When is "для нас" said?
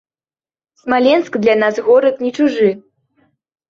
1.43-1.75